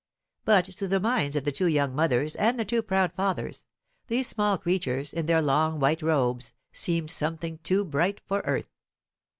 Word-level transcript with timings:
But 0.45 0.65
to 0.65 0.87
the 0.87 0.99
minds 0.99 1.35
of 1.35 1.43
the 1.43 1.51
two 1.51 1.67
young 1.67 1.93
mothers 1.93 2.35
and 2.37 2.57
the 2.59 2.65
two 2.65 2.81
proud 2.81 3.13
fathers, 3.13 3.65
these 4.07 4.27
small 4.27 4.57
creatures 4.57 5.13
in 5.13 5.27
their 5.27 5.43
long 5.43 5.79
white 5.79 6.01
robes 6.01 6.53
seem 6.71 7.07
something 7.07 7.59
too 7.59 7.85
bright 7.85 8.19
for 8.25 8.39
earth. 8.39 8.71